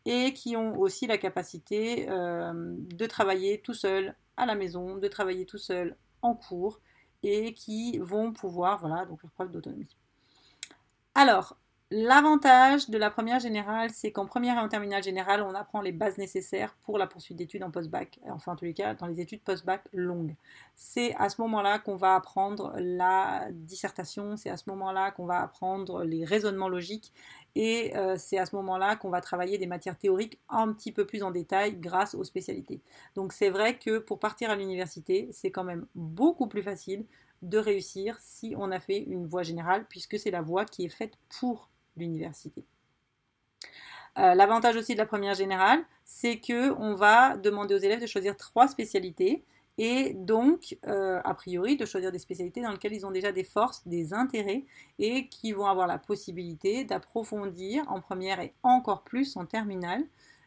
et 0.06 0.34
qui 0.34 0.56
ont 0.56 0.76
aussi 0.76 1.06
la 1.06 1.18
capacité 1.18 2.10
euh, 2.10 2.74
de 2.78 3.06
travailler 3.06 3.60
tout 3.60 3.72
seul 3.72 4.16
à 4.36 4.44
la 4.44 4.56
maison, 4.56 4.96
de 4.96 5.06
travailler 5.06 5.46
tout 5.46 5.56
seul 5.56 5.96
en 6.20 6.34
cours, 6.34 6.80
et 7.22 7.54
qui 7.54 7.96
vont 7.98 8.32
pouvoir 8.32 8.80
voilà, 8.80 9.06
donc 9.06 9.20
faire 9.20 9.30
preuve 9.30 9.52
d'autonomie. 9.52 9.96
Alors, 11.14 11.56
l'avantage 11.90 12.88
de 12.88 12.98
la 12.98 13.10
première 13.10 13.40
générale, 13.40 13.90
c'est 13.90 14.12
qu'en 14.12 14.26
première 14.26 14.56
et 14.56 14.60
en 14.60 14.68
terminale 14.68 15.02
générale, 15.02 15.42
on 15.42 15.54
apprend 15.54 15.80
les 15.80 15.92
bases 15.92 16.18
nécessaires 16.18 16.74
pour 16.84 16.98
la 16.98 17.06
poursuite 17.06 17.36
d'études 17.36 17.64
en 17.64 17.70
post-bac, 17.70 18.20
enfin 18.28 18.52
en 18.52 18.56
tous 18.56 18.64
les 18.64 18.74
cas 18.74 18.94
dans 18.94 19.06
les 19.06 19.20
études 19.20 19.42
post-bac 19.42 19.82
longues. 19.92 20.36
C'est 20.76 21.14
à 21.16 21.28
ce 21.28 21.40
moment-là 21.42 21.80
qu'on 21.80 21.96
va 21.96 22.14
apprendre 22.14 22.72
la 22.76 23.48
dissertation, 23.50 24.36
c'est 24.36 24.50
à 24.50 24.56
ce 24.56 24.70
moment-là 24.70 25.10
qu'on 25.10 25.26
va 25.26 25.40
apprendre 25.40 26.04
les 26.04 26.24
raisonnements 26.24 26.68
logiques 26.68 27.12
et 27.56 27.96
euh, 27.96 28.14
c'est 28.16 28.38
à 28.38 28.46
ce 28.46 28.54
moment-là 28.56 28.94
qu'on 28.94 29.10
va 29.10 29.20
travailler 29.20 29.58
des 29.58 29.66
matières 29.66 29.98
théoriques 29.98 30.38
un 30.48 30.72
petit 30.72 30.92
peu 30.92 31.04
plus 31.04 31.24
en 31.24 31.32
détail 31.32 31.74
grâce 31.74 32.14
aux 32.14 32.22
spécialités. 32.24 32.80
Donc 33.16 33.32
c'est 33.32 33.50
vrai 33.50 33.76
que 33.76 33.98
pour 33.98 34.20
partir 34.20 34.50
à 34.50 34.56
l'université, 34.56 35.28
c'est 35.32 35.50
quand 35.50 35.64
même 35.64 35.86
beaucoup 35.96 36.46
plus 36.46 36.62
facile 36.62 37.04
de 37.42 37.58
réussir 37.58 38.16
si 38.20 38.54
on 38.56 38.70
a 38.70 38.78
fait 38.78 38.98
une 38.98 39.26
voie 39.26 39.42
générale, 39.42 39.86
puisque 39.88 40.18
c'est 40.18 40.30
la 40.30 40.42
voie 40.42 40.64
qui 40.64 40.84
est 40.84 40.90
faite 40.90 41.14
pour 41.40 41.70
l'université. 42.00 42.64
Euh, 44.18 44.34
l'avantage 44.34 44.76
aussi 44.76 44.94
de 44.94 44.98
la 44.98 45.06
première 45.06 45.34
générale, 45.34 45.84
c'est 46.04 46.40
que 46.40 46.72
on 46.72 46.94
va 46.94 47.36
demander 47.36 47.74
aux 47.74 47.78
élèves 47.78 48.00
de 48.00 48.06
choisir 48.06 48.36
trois 48.36 48.66
spécialités 48.66 49.44
et 49.82 50.12
donc, 50.12 50.76
euh, 50.86 51.22
a 51.24 51.32
priori, 51.32 51.78
de 51.78 51.86
choisir 51.86 52.12
des 52.12 52.18
spécialités 52.18 52.60
dans 52.60 52.70
lesquelles 52.70 52.92
ils 52.92 53.06
ont 53.06 53.10
déjà 53.10 53.32
des 53.32 53.44
forces, 53.44 53.86
des 53.88 54.12
intérêts 54.12 54.66
et 54.98 55.28
qui 55.28 55.52
vont 55.52 55.64
avoir 55.64 55.86
la 55.86 55.96
possibilité 55.96 56.84
d'approfondir 56.84 57.90
en 57.90 58.02
première 58.02 58.40
et 58.40 58.52
encore 58.62 59.04
plus 59.04 59.38
en 59.38 59.46
terminale 59.46 60.04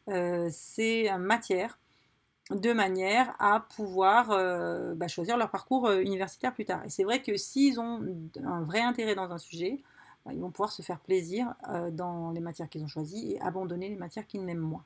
euh, 0.09 0.49
ces 0.51 1.09
matières 1.17 1.79
de 2.51 2.73
manière 2.73 3.33
à 3.39 3.61
pouvoir 3.75 4.29
euh, 4.29 4.93
bah, 4.93 5.07
choisir 5.07 5.35
leur 5.35 5.49
parcours 5.49 5.89
universitaire 5.89 6.53
plus 6.53 6.65
tard. 6.65 6.83
Et 6.85 6.89
c'est 6.89 7.03
vrai 7.03 7.23
que 7.23 7.35
s'ils 7.35 7.79
ont 7.79 8.05
un 8.45 8.61
vrai 8.61 8.81
intérêt 8.81 9.15
dans 9.15 9.31
un 9.31 9.39
sujet, 9.39 9.81
ils 10.31 10.39
vont 10.39 10.51
pouvoir 10.51 10.71
se 10.71 10.81
faire 10.81 10.99
plaisir 10.99 11.53
euh, 11.69 11.91
dans 11.91 12.31
les 12.31 12.39
matières 12.39 12.69
qu'ils 12.69 12.83
ont 12.83 12.87
choisies 12.87 13.33
et 13.33 13.41
abandonner 13.41 13.89
les 13.89 13.95
matières 13.95 14.27
qu'ils 14.27 14.45
n'aiment 14.45 14.59
moins. 14.59 14.85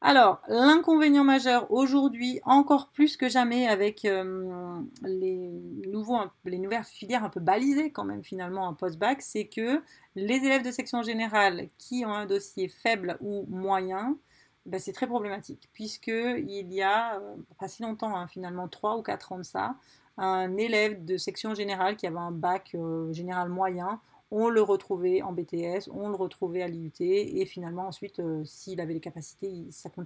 Alors, 0.00 0.42
l'inconvénient 0.48 1.24
majeur 1.24 1.70
aujourd'hui, 1.70 2.38
encore 2.44 2.90
plus 2.90 3.16
que 3.16 3.30
jamais 3.30 3.66
avec 3.66 4.02
les, 4.02 5.50
nouveaux, 5.86 6.18
les 6.44 6.58
nouvelles 6.58 6.84
filières 6.84 7.24
un 7.24 7.30
peu 7.30 7.40
balisées 7.40 7.90
quand 7.90 8.04
même 8.04 8.22
finalement 8.22 8.66
en 8.66 8.74
post-bac, 8.74 9.22
c'est 9.22 9.46
que 9.46 9.82
les 10.14 10.36
élèves 10.36 10.62
de 10.62 10.70
section 10.70 11.02
générale 11.02 11.68
qui 11.78 12.04
ont 12.04 12.12
un 12.12 12.26
dossier 12.26 12.68
faible 12.68 13.16
ou 13.22 13.46
moyen, 13.48 14.18
ben, 14.66 14.80
c'est 14.80 14.92
très 14.92 15.06
problématique, 15.06 15.68
puisqu'il 15.72 16.72
y 16.72 16.82
a 16.82 17.18
euh, 17.18 17.36
pas 17.58 17.68
si 17.68 17.82
longtemps, 17.82 18.16
hein, 18.16 18.26
finalement 18.26 18.66
3 18.66 18.96
ou 18.96 19.02
4 19.02 19.32
ans 19.32 19.38
de 19.38 19.42
ça, 19.42 19.76
un 20.16 20.56
élève 20.56 21.04
de 21.04 21.16
section 21.16 21.54
générale 21.54 21.96
qui 21.96 22.06
avait 22.06 22.18
un 22.18 22.30
bac 22.30 22.72
euh, 22.74 23.12
général 23.12 23.48
moyen, 23.48 24.00
on 24.30 24.48
le 24.48 24.62
retrouvait 24.62 25.22
en 25.22 25.32
BTS, 25.32 25.88
on 25.92 26.08
le 26.08 26.16
retrouvait 26.16 26.62
à 26.62 26.68
l'IUT, 26.68 26.92
et 27.00 27.44
finalement 27.46 27.86
ensuite, 27.86 28.18
euh, 28.20 28.44
s'il 28.44 28.80
avait 28.80 28.94
les 28.94 29.00
capacités, 29.00 29.48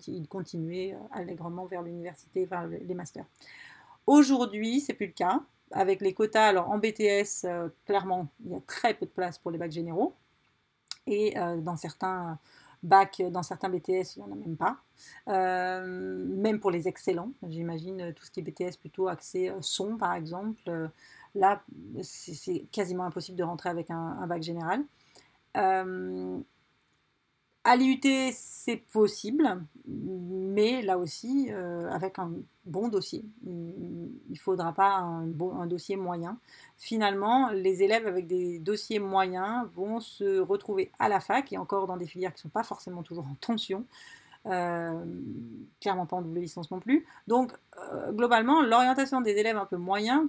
il, 0.06 0.28
continuait 0.28 0.96
allègrement 1.12 1.66
vers 1.66 1.82
l'université, 1.82 2.44
vers 2.44 2.66
les 2.66 2.94
masters. 2.94 3.26
Aujourd'hui, 4.06 4.80
c'est 4.80 4.94
plus 4.94 5.06
le 5.06 5.12
cas. 5.12 5.42
Avec 5.70 6.00
les 6.00 6.14
quotas, 6.14 6.46
alors 6.46 6.70
en 6.70 6.78
BTS, 6.78 7.46
clairement, 7.84 8.28
il 8.42 8.52
y 8.52 8.54
a 8.54 8.60
très 8.66 8.94
peu 8.94 9.04
de 9.04 9.10
place 9.10 9.36
pour 9.36 9.50
les 9.50 9.58
bacs 9.58 9.70
généraux. 9.70 10.14
Et 11.06 11.34
dans 11.58 11.76
certains 11.76 12.38
Bac, 12.82 13.22
dans 13.30 13.42
certains 13.42 13.68
BTS, 13.68 14.16
il 14.16 14.18
n'y 14.18 14.22
en 14.22 14.32
a 14.32 14.36
même 14.36 14.56
pas. 14.56 14.78
Euh, 15.28 16.24
même 16.26 16.60
pour 16.60 16.70
les 16.70 16.88
excellents, 16.88 17.32
j'imagine 17.48 18.00
euh, 18.00 18.12
tout 18.12 18.24
ce 18.24 18.30
qui 18.30 18.40
est 18.40 18.42
BTS 18.42 18.78
plutôt 18.78 19.08
axé 19.08 19.48
euh, 19.48 19.58
son, 19.60 19.96
par 19.96 20.14
exemple. 20.14 20.90
là, 21.34 21.62
c'est 22.02 22.66
quasiment 22.72 23.04
impossible 23.04 23.36
de 23.36 23.44
rentrer 23.44 23.68
avec 23.68 23.90
un, 23.90 24.26
bac 24.26 24.42
général. 24.42 24.84
À 27.68 27.76
l'IUT, 27.76 28.00
c'est 28.32 28.78
possible, 28.78 29.62
mais 29.86 30.80
là 30.80 30.96
aussi, 30.96 31.48
euh, 31.50 31.90
avec 31.90 32.18
un 32.18 32.32
bon 32.64 32.88
dossier. 32.88 33.26
Il 33.44 34.10
ne 34.30 34.38
faudra 34.38 34.72
pas 34.72 34.94
un, 34.96 35.26
dossier 35.66 35.96
moyen. 35.96 36.38
Finalement, 36.78 37.50
les 37.50 37.82
élèves 37.82 38.06
avec 38.06 38.26
des 38.26 38.58
dossiers 38.58 39.00
moyens 39.00 39.68
vont 39.74 40.00
se 40.00 40.38
retrouver 40.40 40.90
à 40.98 41.10
la 41.10 41.20
fac, 41.20 41.52
et 41.52 41.58
encore 41.58 41.86
dans 41.86 41.98
des 41.98 42.06
filières 42.06 42.32
qui 42.32 42.38
ne 42.38 42.42
sont 42.44 42.48
pas 42.48 42.62
forcément 42.62 43.02
toujours 43.02 43.26
en 43.26 43.34
tension, 43.38 43.84
euh, 44.46 45.04
clairement 45.78 46.06
pas 46.06 46.16
en 46.16 46.22
double 46.22 46.40
licence 46.40 46.70
non 46.70 46.80
plus. 46.80 47.04
Donc, 47.26 47.52
euh, 47.92 48.12
globalement, 48.12 48.62
l'orientation 48.62 49.20
des 49.20 49.32
élèves 49.32 49.58
un 49.58 49.66
peu 49.66 49.76
moyens 49.76 50.26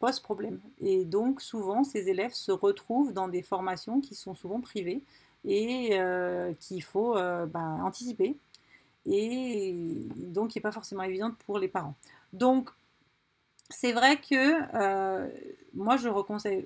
pose 0.00 0.20
problème. 0.20 0.60
Et 0.82 1.06
donc, 1.06 1.40
souvent, 1.40 1.82
ces 1.82 2.10
élèves 2.10 2.34
se 2.34 2.52
retrouvent 2.52 3.14
dans 3.14 3.28
des 3.28 3.40
formations 3.40 4.02
qui 4.02 4.14
sont 4.14 4.34
souvent 4.34 4.60
privées 4.60 5.02
et 5.44 5.90
euh, 5.92 6.52
qu'il 6.60 6.82
faut 6.82 7.16
euh, 7.16 7.46
ben, 7.46 7.80
anticiper 7.82 8.36
et 9.06 9.74
donc 10.16 10.50
qui 10.50 10.58
n'est 10.58 10.62
pas 10.62 10.72
forcément 10.72 11.02
évidente 11.02 11.36
pour 11.44 11.58
les 11.58 11.68
parents. 11.68 11.94
Donc 12.32 12.70
c'est 13.70 13.92
vrai 13.92 14.16
que 14.16 14.76
euh, 14.76 15.28
moi 15.74 15.96
je, 15.96 16.08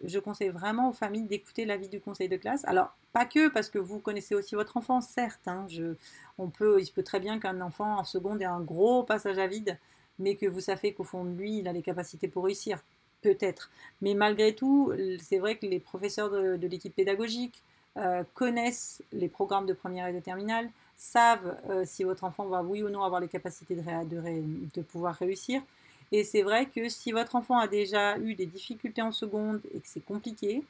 je 0.04 0.18
conseille 0.18 0.48
vraiment 0.48 0.90
aux 0.90 0.92
familles 0.92 1.24
d'écouter 1.24 1.64
l'avis 1.64 1.88
du 1.88 2.00
conseil 2.00 2.28
de 2.28 2.36
classe. 2.36 2.64
Alors 2.66 2.96
pas 3.12 3.24
que 3.24 3.48
parce 3.48 3.68
que 3.70 3.78
vous 3.78 3.98
connaissez 3.98 4.34
aussi 4.34 4.54
votre 4.54 4.76
enfant, 4.76 5.00
certes. 5.00 5.48
Hein, 5.48 5.66
on 6.38 6.48
peut, 6.48 6.80
il 6.80 6.86
se 6.86 6.92
peut 6.92 7.02
très 7.02 7.20
bien 7.20 7.40
qu'un 7.40 7.60
enfant 7.60 7.98
en 7.98 8.04
seconde 8.04 8.42
ait 8.42 8.46
un 8.46 8.60
gros 8.60 9.02
passage 9.02 9.38
à 9.38 9.46
vide, 9.46 9.78
mais 10.18 10.36
que 10.36 10.46
vous 10.46 10.60
savez 10.60 10.92
qu'au 10.92 11.04
fond 11.04 11.24
de 11.24 11.30
lui, 11.30 11.58
il 11.58 11.68
a 11.68 11.72
les 11.72 11.82
capacités 11.82 12.28
pour 12.28 12.44
réussir. 12.44 12.80
Peut-être. 13.20 13.70
Mais 14.00 14.14
malgré 14.14 14.54
tout, 14.54 14.92
c'est 15.20 15.38
vrai 15.38 15.58
que 15.58 15.66
les 15.66 15.80
professeurs 15.80 16.30
de 16.30 16.66
l'équipe 16.68 16.94
pédagogique, 16.94 17.64
euh, 17.98 18.22
connaissent 18.34 19.02
les 19.12 19.28
programmes 19.28 19.66
de 19.66 19.72
première 19.72 20.06
et 20.06 20.12
de 20.12 20.20
terminale, 20.20 20.70
savent 20.96 21.56
euh, 21.68 21.82
si 21.84 22.04
votre 22.04 22.22
enfant 22.22 22.46
va 22.46 22.62
oui 22.62 22.80
ou 22.82 22.90
non 22.90 23.02
avoir 23.02 23.20
les 23.20 23.26
capacités 23.26 23.74
de, 23.74 23.82
de, 24.72 24.82
pouvoir 24.82 25.16
réussir. 25.16 25.60
Et 26.12 26.22
c'est 26.22 26.42
vrai 26.42 26.66
que 26.66 26.88
si 26.88 27.10
votre 27.10 27.34
enfant 27.34 27.58
a 27.58 27.66
déjà 27.66 28.16
eu 28.18 28.34
des 28.34 28.46
difficultés 28.46 29.02
en 29.02 29.10
seconde 29.10 29.60
et 29.74 29.80
que 29.80 29.88
c'est 29.88 30.04
compliqué, 30.04 30.62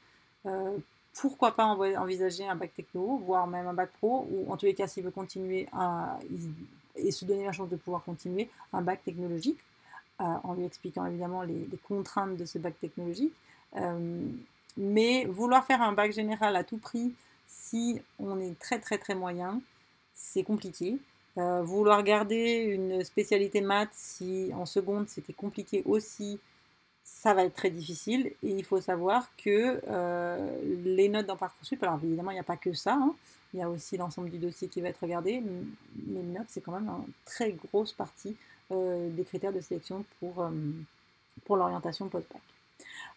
euh, 0.47 0.79
pourquoi 1.21 1.53
pas 1.53 1.67
envisager 1.67 2.49
un 2.49 2.55
bac 2.55 2.73
techno, 2.75 3.19
voire 3.19 3.47
même 3.47 3.67
un 3.67 3.75
bac 3.75 3.91
pro, 3.99 4.27
ou 4.31 4.51
en 4.51 4.57
tous 4.57 4.67
les 4.67 4.75
cas 4.75 4.87
s'il 4.87 5.05
veut 5.05 5.11
continuer 5.11 5.67
et 6.97 7.11
se 7.11 7.27
donner 7.27 7.45
la 7.45 7.53
chance 7.53 7.69
de 7.69 7.77
pouvoir 7.77 8.05
continuer, 8.05 8.49
un 8.73 8.81
bac 8.81 9.03
technologique, 9.05 9.59
en 10.19 10.55
lui 10.55 10.65
expliquant 10.65 11.07
évidemment 11.07 11.43
les, 11.43 11.69
contraintes 11.87 12.37
de 12.37 12.45
ce 12.45 12.59
bac 12.59 12.79
technologique. 12.81 13.35
Mais 14.79 15.25
vouloir 15.25 15.65
faire 15.67 15.83
un 15.83 15.93
bac 15.93 16.13
général 16.13 16.55
à 16.55 16.63
tout 16.63 16.79
prix 16.79 17.13
Si 17.49 18.01
on 18.21 18.41
est 18.41 18.57
très 18.61 18.79
très 18.79 18.97
très 18.97 19.17
moyen, 19.17 19.61
c'est 20.15 20.45
compliqué. 20.45 20.99
Euh, 21.37 21.63
vouloir 21.63 22.03
garder 22.05 22.61
une 22.61 23.03
spécialité 23.05 23.61
maths 23.61 23.91
si 23.93 24.53
en 24.55 24.67
seconde 24.67 25.09
c'était 25.09 25.33
compliqué 25.33 25.83
aussi, 25.85 26.39
ça 27.03 27.35
va 27.35 27.45
être 27.45 27.55
très 27.55 27.71
difficile. 27.71 28.33
Et 28.45 28.51
il 28.51 28.65
faut 28.65 28.81
savoir 28.81 29.29
que 29.37 29.81
euh, 29.89 30.61
les 30.85 31.09
notes 31.09 31.27
dans 31.27 31.37
Parcoursup, 31.37 31.83
alors 31.83 31.99
évidemment 32.05 32.31
il 32.31 32.35
n'y 32.35 32.41
a 32.41 32.45
pas 32.45 32.57
que 32.57 32.73
ça, 32.73 32.95
hein. 32.95 33.15
il 33.55 33.61
y 33.61 33.63
a 33.63 33.69
aussi 33.69 33.97
l'ensemble 33.97 34.31
du 34.31 34.39
dossier 34.39 34.69
qui 34.69 34.81
va 34.81 34.91
être 34.91 35.03
regardé. 35.03 35.43
Les 36.07 36.23
notes, 36.23 36.47
c'est 36.49 36.61
quand 36.61 36.73
même 36.73 36.89
une 36.89 37.13
très 37.25 37.53
grosse 37.53 37.93
partie 37.93 38.37
euh, 38.71 39.11
des 39.11 39.25
critères 39.25 39.53
de 39.53 39.61
sélection 39.61 40.05
pour, 40.21 40.49
pour 41.45 41.57
l'orientation 41.57 42.09
post-bac. 42.09 42.43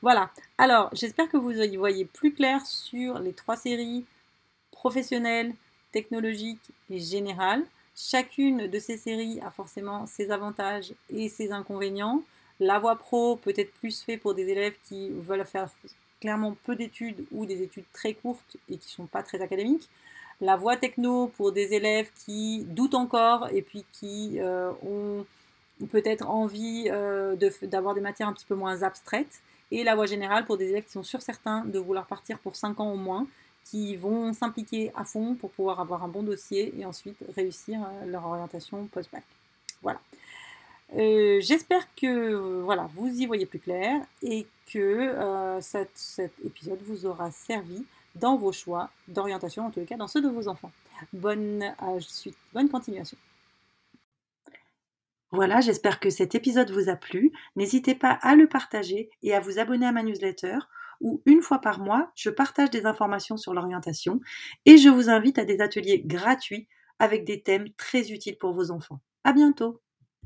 Voilà, 0.02 0.32
alors 0.58 0.90
j'espère 0.94 1.30
que 1.30 1.38
vous 1.38 1.52
y 1.52 1.78
voyez 1.78 2.06
plus 2.06 2.34
clair 2.34 2.66
sur 2.66 3.20
les 3.20 3.34
trois 3.34 3.56
séries 3.56 4.06
professionnelles, 4.72 5.54
technologiques 5.92 6.72
et 6.90 7.00
générales. 7.00 7.64
Chacune 7.96 8.68
de 8.68 8.80
ces 8.80 8.98
séries 8.98 9.40
a 9.46 9.52
forcément 9.52 10.08
ses 10.08 10.32
avantages 10.32 10.94
et 11.10 11.30
ses 11.30 11.52
inconvénients. 11.52 12.24
La 12.60 12.80
voie 12.80 12.96
pro 12.96 13.36
peut 13.36 13.54
être 13.56 13.74
plus 13.74 14.02
fait 14.02 14.18
pour 14.18 14.34
des 14.34 14.50
élèves 14.50 14.74
qui 14.86 15.12
veulent 15.12 15.46
faire 15.46 15.70
clairement 16.20 16.56
peu 16.64 16.76
d'études 16.76 17.26
ou 17.32 17.46
des 17.46 17.62
études 17.62 17.86
très 17.94 18.16
courtes 18.16 18.58
et 18.70 18.78
qui 18.78 18.88
ne 18.88 19.04
sont 19.04 19.06
pas 19.06 19.22
très 19.22 19.42
académiques. 19.42 19.88
La 20.40 20.56
voie 20.56 20.78
techno 20.78 21.28
pour 21.28 21.52
des 21.52 21.74
élèves 21.74 22.10
qui 22.26 22.64
doutent 22.70 22.96
encore 22.96 23.50
et 23.52 23.62
puis 23.62 23.86
qui 23.92 24.40
euh, 24.40 24.72
ont 24.84 25.26
peut-être 25.92 26.28
envie 26.28 26.86
euh, 26.88 27.36
d'avoir 27.64 27.94
des 27.94 28.02
matières 28.02 28.28
un 28.28 28.34
petit 28.34 28.46
peu 28.46 28.56
moins 28.56 28.82
abstraites. 28.82 29.42
Et 29.72 29.84
la 29.84 29.96
voie 29.96 30.06
générale 30.06 30.46
pour 30.46 30.58
des 30.58 30.70
élèves 30.70 30.86
qui 30.86 30.92
sont 30.92 31.04
sûrs 31.04 31.22
certains 31.22 31.64
de 31.66 31.80
vouloir 31.80 32.06
partir 32.06 32.40
pour 32.40 32.56
5 32.56 32.80
ans 32.80 32.92
au 32.92 32.98
moins 32.98 33.26
qui 33.66 33.96
vont 33.96 34.34
s'impliquer 34.34 34.92
à 34.96 35.04
fond 35.04 35.36
pour 35.36 35.52
pouvoir 35.52 35.80
avoir 35.80 36.04
un 36.04 36.08
bon 36.08 36.24
dossier 36.24 36.74
et 36.78 36.86
ensuite 36.86 37.18
réussir 37.36 37.80
euh, 37.82 38.06
leur 38.06 38.26
orientation 38.26 38.86
post-bac. 38.88 39.24
Voilà. 39.82 40.00
Euh, 40.98 41.40
j'espère 41.42 41.88
que 41.96 42.34
voilà, 42.62 42.90
vous 42.96 43.08
y 43.08 43.26
voyez 43.26 43.46
plus 43.46 43.60
clair 43.60 44.02
et 44.22 44.46
que 44.74 44.80
euh, 44.80 45.62
cet 45.62 46.22
épisode 46.44 46.80
vous 46.84 47.06
aura 47.06 47.32
servi 47.32 47.86
dans 48.16 48.36
vos 48.36 48.52
choix 48.52 48.90
d'orientation, 49.08 49.68
en 49.68 49.70
tout 49.70 49.86
cas 49.86 49.96
dans 49.96 50.08
ceux 50.08 50.22
de 50.22 50.28
vos 50.28 50.48
enfants. 50.50 50.72
Bonne 51.14 51.64
suite, 52.02 52.36
bonne 52.54 52.68
continuation. 52.68 53.18
Voilà, 55.32 55.62
j'espère 55.62 56.00
que 56.00 56.10
cet 56.10 56.36
épisode 56.36 56.72
vous 56.72 56.90
a 56.90 56.96
plu. 56.96 57.32
N'hésitez 57.56 57.96
pas 57.96 58.12
à 58.22 58.36
le 58.36 58.48
partager 58.48 59.10
et 59.22 59.34
à 59.34 59.40
vous 59.40 59.60
abonner 59.60 59.86
à 59.86 59.92
ma 59.92 60.04
newsletter 60.04 60.58
où 61.00 61.22
une 61.26 61.42
fois 61.42 61.60
par 61.60 61.80
mois, 61.80 62.12
je 62.16 62.30
partage 62.30 62.70
des 62.70 62.86
informations 62.86 63.38
sur 63.38 63.54
l'orientation 63.54 64.20
et 64.66 64.78
je 64.78 64.90
vous 64.90 65.10
invite 65.10 65.40
à 65.40 65.46
des 65.46 65.60
ateliers 65.62 66.02
gratuits 66.06 66.68
avec 67.00 67.26
des 67.26 67.42
thèmes 67.42 67.70
très 67.78 68.12
utiles 68.12 68.38
pour 68.38 68.54
vos 68.54 68.72
enfants. 68.72 69.02
À 69.24 69.34
bientôt! 69.34 69.82